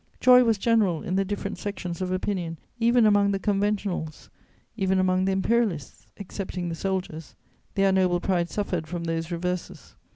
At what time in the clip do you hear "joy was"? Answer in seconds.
0.19-0.57